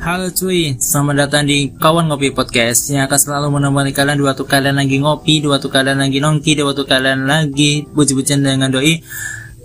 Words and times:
Halo 0.00 0.32
cuy, 0.32 0.80
selamat 0.80 1.28
datang 1.28 1.44
di 1.44 1.76
Kawan 1.76 2.08
Ngopi 2.08 2.32
Podcast 2.32 2.88
yang 2.88 3.04
akan 3.04 3.20
selalu 3.20 3.60
menemani 3.60 3.92
kalian 3.92 4.16
di 4.16 4.24
waktu 4.24 4.48
kalian 4.48 4.80
lagi 4.80 4.96
ngopi, 4.96 5.44
di 5.44 5.48
waktu 5.52 5.68
kalian 5.68 6.00
lagi 6.00 6.24
nongki, 6.24 6.56
di 6.56 6.64
waktu 6.64 6.88
kalian 6.88 7.28
lagi 7.28 7.84
buci-bucian 7.84 8.40
dengan 8.40 8.72
doi, 8.72 9.04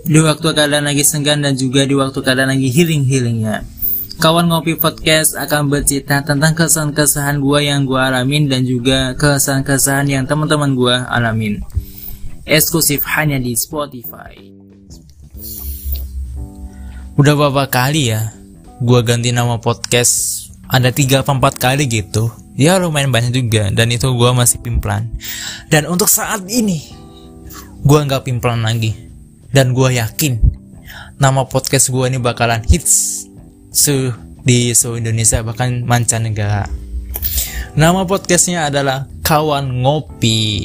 di 0.04 0.20
waktu 0.20 0.48
kalian 0.52 0.92
lagi 0.92 1.08
senggan 1.08 1.40
dan 1.40 1.56
juga 1.56 1.88
di 1.88 1.96
waktu 1.96 2.20
kalian 2.20 2.52
lagi 2.52 2.68
healing-healingnya. 2.68 3.64
Kawan 4.20 4.52
Ngopi 4.52 4.76
Podcast 4.76 5.40
akan 5.40 5.72
bercerita 5.72 6.20
tentang 6.20 6.52
kesan-kesan 6.52 7.40
gua 7.40 7.64
yang 7.64 7.88
gua 7.88 8.12
alamin 8.12 8.52
dan 8.52 8.68
juga 8.68 9.16
kesan-kesan 9.16 10.12
yang 10.12 10.28
teman-teman 10.28 10.76
gua 10.76 11.08
alamin. 11.08 11.64
Eksklusif 12.44 13.00
hanya 13.08 13.40
di 13.40 13.56
Spotify. 13.56 14.36
Udah 17.16 17.32
beberapa 17.32 17.72
kali 17.72 18.12
ya 18.12 18.36
gua 18.82 19.00
ganti 19.00 19.32
nama 19.32 19.56
podcast 19.56 20.46
ada 20.68 20.92
tiga 20.92 21.22
atau 21.22 21.38
empat 21.38 21.56
kali 21.56 21.86
gitu 21.88 22.28
ya 22.56 22.80
lumayan 22.80 23.12
banyak 23.12 23.32
juga 23.36 23.68
dan 23.70 23.92
itu 23.92 24.08
gua 24.16 24.32
masih 24.32 24.58
pimplan. 24.64 25.12
Dan 25.68 25.86
untuk 25.86 26.08
saat 26.08 26.48
ini 26.48 26.82
gua 27.84 28.02
nggak 28.08 28.26
pimplan 28.26 28.64
lagi. 28.64 28.96
Dan 29.52 29.72
gua 29.72 29.88
yakin 29.88 30.40
nama 31.16 31.48
podcast 31.48 31.88
gua 31.92 32.08
ini 32.12 32.20
bakalan 32.20 32.60
hits 32.66 33.24
su 33.72 34.12
di 34.44 34.72
seluruh 34.72 35.00
Indonesia 35.04 35.44
bahkan 35.44 35.84
mancanegara. 35.84 36.68
Nama 37.76 38.08
podcastnya 38.08 38.72
adalah 38.72 39.04
kawan 39.20 39.84
ngopi. 39.84 40.64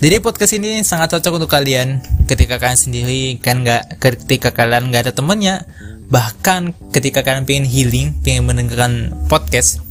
Jadi 0.00 0.16
podcast 0.24 0.56
ini 0.56 0.80
sangat 0.80 1.12
cocok 1.12 1.44
untuk 1.44 1.52
kalian. 1.52 2.00
Ketika 2.24 2.56
kalian 2.56 2.80
sendiri 2.80 3.36
kan 3.36 3.60
nggak 3.60 4.00
ketika 4.00 4.56
kalian 4.56 4.88
nggak 4.88 5.08
ada 5.08 5.12
temennya 5.12 5.68
bahkan 6.06 6.70
ketika 6.94 7.26
kalian 7.26 7.46
pengen 7.46 7.66
healing 7.66 8.14
pengen 8.22 8.46
mendengarkan 8.46 9.10
podcast 9.26 9.82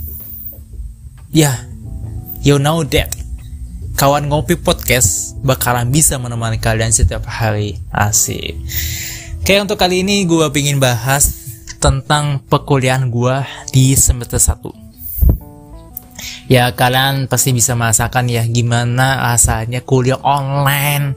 ya 1.36 1.52
yeah, 1.52 1.58
you 2.44 2.56
know 2.56 2.84
that 2.88 3.12
kawan 3.96 4.28
ngopi 4.28 4.60
podcast 4.60 5.40
bakalan 5.40 5.88
bisa 5.88 6.20
menemani 6.20 6.60
kalian 6.60 6.92
setiap 6.92 7.24
hari. 7.32 7.80
Asik. 7.96 8.60
Kayak 9.48 9.72
untuk 9.72 9.80
kali 9.80 10.04
ini 10.04 10.28
gue 10.28 10.44
pengen 10.52 10.84
bahas 10.84 11.32
tentang 11.80 12.44
perkuliahan 12.44 13.08
gue 13.08 13.36
di 13.72 13.96
semester 13.96 14.42
1 14.42 14.86
ya 16.50 16.74
kalian 16.74 17.30
pasti 17.30 17.54
bisa 17.54 17.78
merasakan 17.78 18.26
ya 18.26 18.42
gimana 18.46 19.34
rasanya 19.34 19.86
kuliah 19.86 20.18
online 20.22 21.14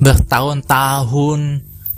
bertahun-tahun 0.00 1.40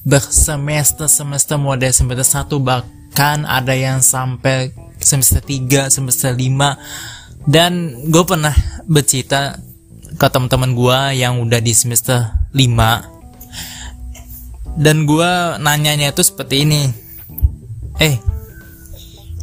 bersemester-semester 0.06 1.58
model 1.58 1.90
semester 1.90 2.22
satu 2.22 2.62
bahkan 2.62 3.42
ada 3.42 3.74
yang 3.74 3.98
sampai 3.98 4.70
semester 5.02 5.42
3, 5.42 5.90
semester 5.90 6.30
5 6.30 7.50
dan 7.50 7.90
gue 8.06 8.22
pernah 8.22 8.54
bercerita 8.86 9.58
ke 10.14 10.26
teman-teman 10.30 10.78
gue 10.78 11.18
yang 11.18 11.42
udah 11.42 11.58
di 11.58 11.74
semester 11.74 12.22
5 12.54 14.78
dan 14.78 15.10
gue 15.10 15.30
nanyanya 15.58 16.14
itu 16.14 16.22
seperti 16.22 16.62
ini. 16.62 16.86
Eh 17.98 18.22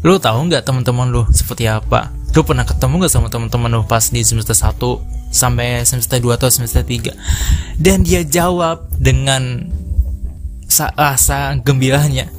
lu 0.04 0.20
tahu 0.20 0.48
nggak 0.48 0.64
teman-teman 0.64 1.12
lu 1.12 1.28
seperti 1.36 1.68
apa? 1.68 2.08
Lu 2.34 2.42
pernah 2.48 2.64
ketemu 2.64 3.04
nggak 3.04 3.12
sama 3.12 3.28
teman-teman 3.28 3.68
lu 3.68 3.84
pas 3.84 4.08
di 4.08 4.24
semester 4.24 4.56
1 4.56 4.80
sampai 5.34 5.82
semester 5.84 6.24
2 6.24 6.40
atau 6.40 6.48
semester 6.48 6.86
3 6.86 7.10
dan 7.82 8.06
dia 8.06 8.22
jawab 8.24 8.86
dengan 9.02 9.66
rasa 10.80 11.58
gembiranya. 11.62 12.30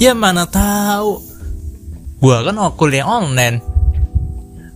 Ya 0.00 0.12
mana 0.16 0.46
tahu. 0.48 1.22
Gua 2.18 2.42
kan 2.42 2.56
mau 2.56 2.74
kuliah 2.74 3.06
online. 3.06 3.62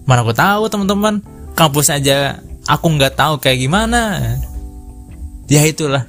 Mana 0.06 0.22
gua 0.22 0.36
tahu 0.36 0.70
teman-teman. 0.70 1.24
Kampus 1.58 1.90
aja 1.90 2.38
aku 2.70 2.86
nggak 2.94 3.18
tahu 3.18 3.42
kayak 3.42 3.58
gimana. 3.66 4.36
Ya 5.48 5.64
itulah 5.64 6.06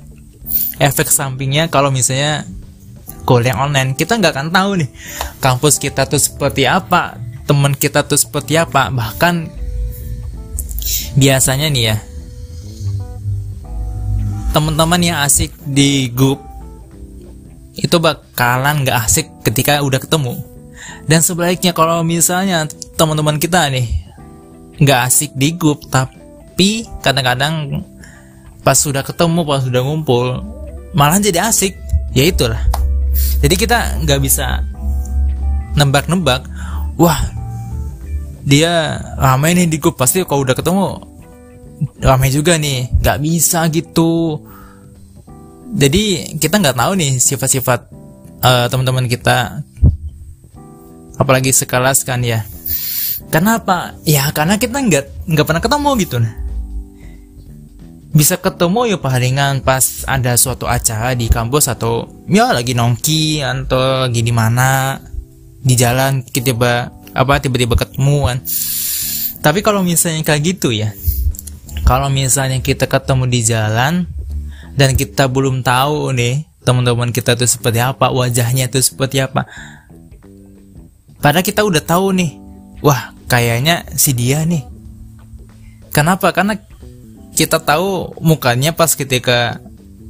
efek 0.77 1.09
sampingnya 1.09 1.71
kalau 1.71 1.89
misalnya 1.89 2.45
kuliah 3.25 3.57
online. 3.57 3.97
Kita 3.97 4.19
nggak 4.19 4.33
akan 4.35 4.49
tahu 4.53 4.71
nih 4.85 4.89
kampus 5.41 5.81
kita 5.81 6.05
tuh 6.05 6.21
seperti 6.21 6.69
apa 6.69 7.17
teman 7.49 7.73
kita 7.73 8.05
tuh 8.05 8.19
seperti 8.19 8.59
apa. 8.61 8.93
Bahkan 8.93 9.35
biasanya 11.17 11.67
nih 11.73 11.83
ya 11.93 11.97
teman-teman 14.49 15.01
yang 15.01 15.17
asik 15.21 15.53
di 15.65 16.09
grup 16.09 16.41
itu 17.79 17.95
bakalan 18.01 18.83
gak 18.83 19.07
asik 19.07 19.29
ketika 19.45 19.79
udah 19.79 20.01
ketemu. 20.01 20.35
Dan 21.05 21.21
sebaliknya 21.21 21.71
kalau 21.71 22.01
misalnya 22.01 22.65
teman-teman 22.97 23.37
kita 23.37 23.69
nih 23.69 23.87
gak 24.83 25.09
asik 25.09 25.31
di 25.37 25.55
grup 25.55 25.85
tapi 25.87 26.85
kadang-kadang 26.99 27.85
pas 28.65 28.75
sudah 28.75 29.01
ketemu 29.05 29.47
pas 29.47 29.63
sudah 29.63 29.81
ngumpul 29.85 30.43
malah 30.91 31.21
jadi 31.21 31.47
asik. 31.47 31.77
Ya 32.17 32.25
itulah. 32.25 32.59
Jadi 33.39 33.55
kita 33.55 34.01
nggak 34.01 34.19
bisa 34.19 34.65
nebak-nebak 35.77 36.43
wah 36.97 37.21
dia 38.43 38.97
ramai 39.15 39.53
nih 39.53 39.69
di 39.69 39.77
grup 39.77 39.95
pasti 39.95 40.25
kalau 40.25 40.41
udah 40.41 40.57
ketemu 40.57 41.08
ramai 41.99 42.29
juga 42.31 42.55
nih. 42.55 42.89
Nggak 42.99 43.19
bisa 43.21 43.65
gitu. 43.71 44.43
Jadi 45.69 46.35
kita 46.41 46.57
nggak 46.57 46.77
tahu 46.77 46.91
nih 46.97 47.11
sifat-sifat 47.21 47.79
uh, 48.41 48.65
teman-teman 48.71 49.05
kita. 49.05 49.61
Apalagi 51.19 51.51
sekelas 51.51 52.07
kan 52.07 52.23
ya. 52.23 52.47
Kenapa 53.29 53.93
ya 54.07 54.31
karena 54.33 54.57
kita 54.57 54.81
nggak 54.81 55.05
nggak 55.29 55.45
pernah 55.45 55.61
ketemu 55.61 55.89
gitu. 56.01 56.17
Nah 56.17 56.49
bisa 58.09 58.41
ketemu 58.41 58.89
ya 58.89 58.97
palingan 58.97 59.61
pas 59.61 60.01
ada 60.09 60.33
suatu 60.33 60.65
acara 60.65 61.13
di 61.13 61.29
kampus 61.29 61.69
atau 61.69 62.09
ya 62.25 62.49
lagi 62.49 62.73
nongki 62.73 63.45
atau 63.45 64.09
lagi 64.09 64.25
di 64.25 64.33
mana 64.33 64.97
di 65.61 65.77
jalan 65.77 66.25
tiba 66.25 66.89
apa 67.13 67.33
tiba-tiba 67.37 67.77
ketemu 67.77 68.17
kan 68.33 68.37
tapi 69.45 69.61
kalau 69.61 69.85
misalnya 69.85 70.25
kayak 70.25 70.41
gitu 70.41 70.73
ya 70.73 70.89
kalau 71.89 72.05
misalnya 72.13 72.61
kita 72.61 72.85
ketemu 72.85 73.25
di 73.25 73.41
jalan 73.41 74.05
dan 74.77 74.93
kita 74.93 75.25
belum 75.25 75.65
tahu 75.65 76.13
nih 76.13 76.45
teman-teman 76.61 77.09
kita 77.09 77.33
tuh 77.33 77.49
seperti 77.49 77.81
apa 77.81 78.13
wajahnya 78.13 78.69
tuh 78.69 78.77
seperti 78.77 79.25
apa. 79.25 79.49
Padahal 81.17 81.41
kita 81.41 81.65
udah 81.65 81.81
tahu 81.81 82.13
nih 82.13 82.37
wah 82.85 83.09
kayaknya 83.25 83.89
si 83.97 84.13
dia 84.13 84.45
nih. 84.45 84.69
Kenapa? 85.89 86.29
Karena 86.29 86.61
kita 87.33 87.57
tahu 87.57 88.13
mukanya 88.21 88.77
pas 88.77 88.93
ketika 88.93 89.57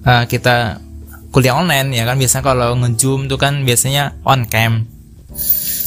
uh, 0.03 0.28
kita 0.28 0.84
kuliah 1.31 1.56
online 1.56 1.96
ya 1.96 2.03
kan? 2.03 2.19
Biasanya 2.19 2.44
kalau 2.44 2.75
ngezoom 2.75 3.31
tuh 3.31 3.40
kan 3.40 3.63
biasanya 3.63 4.19
on 4.28 4.44
cam. 4.51 4.84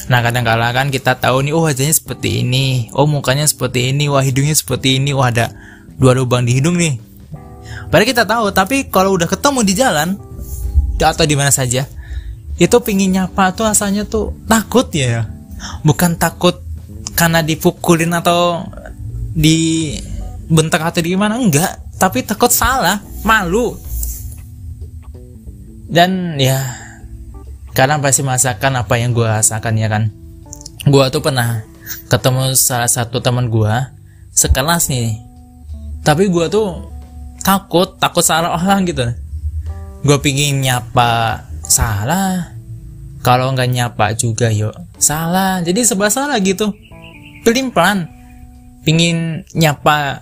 Nah 0.09 0.25
kadang 0.25 0.49
kala 0.49 0.73
kan 0.73 0.89
kita 0.89 1.21
tahu 1.21 1.45
nih 1.45 1.53
oh 1.53 1.69
wajahnya 1.69 1.93
seperti 1.93 2.41
ini 2.41 2.89
oh 2.97 3.05
mukanya 3.05 3.45
seperti 3.45 3.93
ini 3.93 4.09
wah 4.09 4.25
hidungnya 4.25 4.57
seperti 4.57 4.97
ini 4.97 5.13
wah 5.13 5.29
ada 5.29 5.53
dua 5.97 6.13
lubang 6.17 6.45
di 6.47 6.57
hidung 6.57 6.77
nih. 6.79 6.97
Padahal 7.89 8.09
kita 8.09 8.25
tahu 8.25 8.47
tapi 8.53 8.89
kalau 8.89 9.17
udah 9.17 9.29
ketemu 9.29 9.61
di 9.65 9.73
jalan 9.77 10.09
atau 11.03 11.27
di 11.27 11.35
mana 11.35 11.51
saja 11.51 11.83
itu 12.61 12.77
pingin 12.79 13.11
nyapa 13.11 13.51
tuh 13.57 13.67
asalnya 13.67 14.07
tuh 14.07 14.37
takut 14.47 14.87
ya. 14.93 15.27
Bukan 15.83 16.19
takut 16.19 16.63
karena 17.19 17.43
dipukulin 17.43 18.13
atau 18.15 18.67
di 19.33 19.93
bentak 20.47 20.83
atau 20.83 21.01
di 21.01 21.17
gimana 21.17 21.41
enggak. 21.41 21.97
Tapi 21.97 22.23
takut 22.27 22.51
salah 22.51 23.01
malu. 23.27 23.75
Dan 25.93 26.41
ya 26.41 26.61
kadang 27.77 28.01
pasti 28.01 28.25
masakan 28.25 28.81
apa 28.81 28.95
yang 28.97 29.13
gue 29.13 29.27
rasakan 29.27 29.75
ya 29.77 29.89
kan. 29.91 30.09
Gue 30.89 31.05
tuh 31.13 31.23
pernah 31.23 31.63
ketemu 32.09 32.57
salah 32.57 32.89
satu 32.89 33.21
teman 33.21 33.53
gue 33.53 33.75
sekelas 34.33 34.89
nih 34.89 35.32
tapi 36.03 36.27
gue 36.27 36.51
tuh 36.51 36.83
takut 37.43 37.95
takut 37.99 38.23
salah 38.23 38.59
orang 38.59 38.83
gitu. 38.87 39.07
Gue 40.03 40.19
pingin 40.19 40.63
nyapa 40.63 41.43
salah. 41.63 42.55
Kalau 43.23 43.55
nggak 43.55 43.71
nyapa 43.71 44.19
juga 44.19 44.51
yuk 44.51 44.75
salah. 44.99 45.63
Jadi 45.63 45.87
sebab 45.87 46.11
salah 46.11 46.43
gitu. 46.43 46.75
Pelin 47.47 47.71
pelan 47.71 48.11
pingin 48.83 49.47
nyapa 49.55 50.19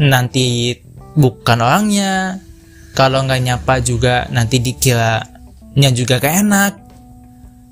nanti 0.00 0.80
bukan 1.12 1.60
orangnya. 1.60 2.40
Kalau 2.96 3.20
nggak 3.24 3.42
nyapa 3.44 3.84
juga 3.84 4.24
nanti 4.32 4.64
dikiranya 4.64 5.88
juga 5.92 6.16
kayak 6.16 6.40
enak. 6.48 6.72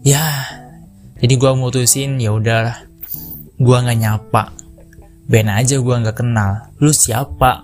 Ya 0.04 0.44
jadi 1.18 1.34
gue 1.40 1.52
mutusin 1.56 2.20
ya 2.20 2.36
udahlah. 2.36 2.84
Gue 3.56 3.76
nggak 3.80 3.96
nyapa 3.96 4.67
Ben 5.28 5.44
aja 5.52 5.76
gue 5.76 5.92
nggak 5.92 6.24
kenal. 6.24 6.72
Lu 6.80 6.88
siapa? 6.88 7.60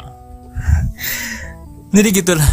Jadi 1.97 2.09
gitulah. 2.13 2.51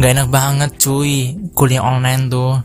Nggak 0.00 0.12
enak 0.16 0.28
banget 0.32 0.70
cuy. 0.80 1.36
Kuliah 1.52 1.84
online 1.84 2.32
tuh. 2.32 2.56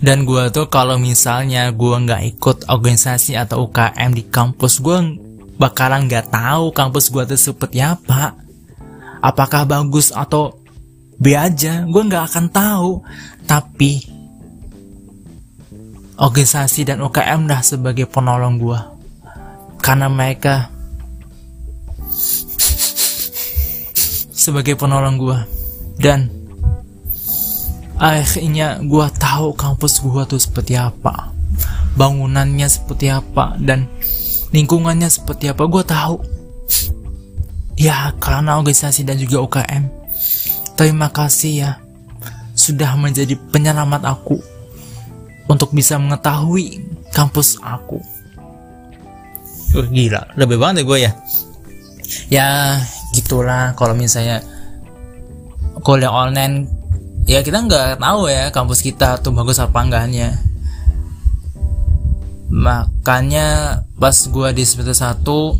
Dan 0.00 0.24
gue 0.24 0.48
tuh 0.48 0.72
kalau 0.72 0.96
misalnya 0.96 1.68
gue 1.68 1.96
nggak 2.00 2.22
ikut 2.32 2.56
organisasi 2.72 3.36
atau 3.36 3.68
UKM 3.68 4.16
di 4.16 4.24
kampus 4.24 4.80
gue 4.80 5.20
bakalan 5.60 6.08
nggak 6.08 6.32
tahu 6.32 6.72
kampus 6.72 7.12
gue 7.12 7.36
tuh 7.36 7.36
seperti 7.36 7.84
apa. 7.84 8.32
Apakah 9.20 9.68
bagus 9.68 10.16
atau 10.16 10.56
B 11.20 11.36
aja 11.36 11.84
gue 11.84 12.02
nggak 12.08 12.24
akan 12.32 12.46
tahu. 12.48 13.04
Tapi 13.44 14.00
organisasi 16.16 16.88
dan 16.88 17.04
UKM 17.04 17.44
dah 17.44 17.60
sebagai 17.60 18.08
penolong 18.08 18.56
gue 18.56 18.99
karena 19.80 20.06
mereka 20.12 20.68
sebagai 24.40 24.76
penolong 24.76 25.20
gue 25.20 25.38
dan 26.00 26.32
akhirnya 28.00 28.80
gue 28.80 29.06
tahu 29.20 29.52
kampus 29.52 30.00
gue 30.00 30.22
tuh 30.24 30.40
seperti 30.40 30.80
apa. 30.80 31.28
Bangunannya 32.00 32.64
seperti 32.64 33.12
apa. 33.12 33.60
Dan 33.60 33.84
lingkungannya 34.56 35.12
seperti 35.12 35.52
apa. 35.52 35.68
Gue 35.68 35.84
tahu. 35.84 36.16
Ya 37.76 38.16
karena 38.16 38.56
organisasi 38.56 39.04
dan 39.04 39.20
juga 39.20 39.44
UKM 39.44 39.84
terima 40.76 41.12
kasih 41.12 41.52
ya. 41.52 41.72
Sudah 42.56 42.96
menjadi 42.96 43.36
penyelamat 43.36 44.08
aku. 44.08 44.40
Untuk 45.48 45.76
bisa 45.76 46.00
mengetahui 46.00 46.80
kampus 47.12 47.58
aku 47.60 48.00
uh, 49.74 49.86
gila. 49.90 50.22
Lebih 50.34 50.58
banget 50.58 50.82
ya 50.82 50.84
gue 50.86 50.98
ya? 50.98 51.12
Ya 52.30 52.48
gitulah 53.14 53.74
kalau 53.74 53.94
misalnya 53.94 54.42
kuliah 55.82 56.12
online 56.12 56.68
ya 57.26 57.42
kita 57.42 57.62
nggak 57.66 57.98
tahu 58.02 58.28
ya 58.30 58.50
kampus 58.50 58.82
kita 58.82 59.18
tuh 59.22 59.32
bagus 59.34 59.58
apa 59.62 59.82
enggaknya. 59.82 60.38
Makanya 62.50 63.78
pas 63.94 64.26
gua 64.26 64.50
di 64.50 64.66
semester 64.66 64.90
1 64.90 65.22
uh, 65.22 65.54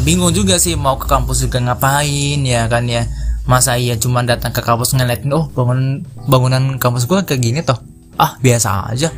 bingung 0.00 0.32
juga 0.32 0.56
sih 0.56 0.80
mau 0.80 0.96
ke 0.96 1.04
kampus 1.04 1.44
juga 1.44 1.60
ngapain 1.60 2.40
ya 2.40 2.64
kan 2.72 2.88
ya. 2.88 3.04
Masa 3.42 3.74
iya 3.74 3.98
cuma 3.98 4.22
datang 4.22 4.54
ke 4.54 4.62
kampus 4.62 4.94
ngeliatin 4.94 5.34
oh 5.34 5.50
bangunan 5.52 6.06
bangunan 6.30 6.78
kampus 6.80 7.04
gua 7.04 7.20
kayak 7.26 7.42
gini 7.42 7.60
toh? 7.60 7.76
Ah 8.16 8.38
biasa 8.40 8.88
aja 8.92 9.12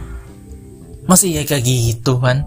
masih 1.05 1.37
iya 1.37 1.43
kayak 1.45 1.65
gitu 1.65 2.17
kan? 2.21 2.45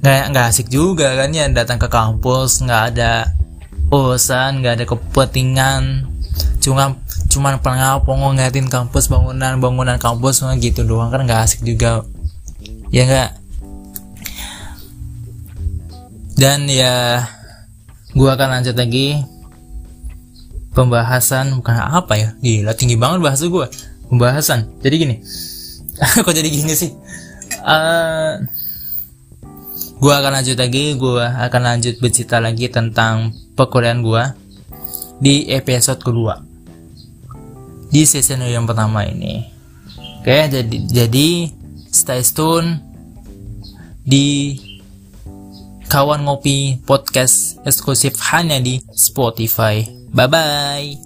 Nggak 0.00 0.24
nggak 0.32 0.46
asik 0.52 0.68
juga 0.72 1.12
kan? 1.16 1.32
Ya 1.32 1.48
datang 1.52 1.76
ke 1.76 1.88
kampus 1.88 2.64
nggak 2.64 2.82
ada 2.94 3.32
bosan 3.88 4.64
nggak 4.64 4.74
ada 4.80 4.84
kepentingan. 4.88 5.82
Cuma 6.60 6.96
cuma 7.28 7.52
pengapa 7.60 8.08
ngeliatin 8.08 8.72
kampus 8.72 9.12
bangunan 9.12 9.60
bangunan 9.60 10.00
kampus 10.00 10.44
gitu 10.62 10.84
doang 10.84 11.12
kan? 11.12 11.24
Nggak 11.28 11.40
asik 11.44 11.60
juga. 11.64 12.04
Ya 12.88 13.04
nggak? 13.04 13.30
Dan 16.36 16.68
ya 16.68 17.24
gua 18.12 18.36
akan 18.36 18.60
lanjut 18.60 18.76
lagi. 18.76 19.20
Pembahasan 20.76 21.56
bukan 21.56 21.72
apa 21.72 22.20
ya? 22.20 22.28
Gila 22.44 22.76
tinggi 22.76 23.00
banget 23.00 23.24
bahasa 23.24 23.48
gua. 23.48 23.68
Pembahasan. 24.12 24.68
Jadi 24.84 24.94
gini 24.96 25.16
kok 26.24 26.34
jadi 26.34 26.48
gini 26.48 26.74
sih? 26.76 26.92
Uh, 27.62 28.42
gua 29.98 30.20
akan 30.20 30.32
lanjut 30.40 30.56
lagi 30.58 30.94
gua 30.96 31.32
akan 31.48 31.62
lanjut 31.74 31.96
bercerita 31.98 32.38
lagi 32.42 32.68
tentang 32.68 33.32
perkuliahan 33.56 34.00
gua 34.04 34.36
di 35.20 35.48
episode 35.48 36.00
kedua. 36.02 36.42
Di 37.88 38.02
season 38.04 38.44
yang 38.44 38.68
pertama 38.68 39.06
ini. 39.08 39.46
Oke 40.20 40.50
jadi 40.50 40.76
jadi 40.90 41.28
stay 41.88 42.20
tune 42.34 42.82
di 44.02 44.58
kawan 45.86 46.26
ngopi 46.26 46.82
podcast 46.82 47.62
eksklusif 47.62 48.18
hanya 48.34 48.58
di 48.58 48.82
Spotify. 48.92 49.86
Bye 50.10 50.28
bye 50.28 50.96